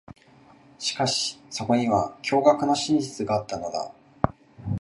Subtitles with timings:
[0.79, 3.93] しかし、そこには驚愕の真実があったのだ。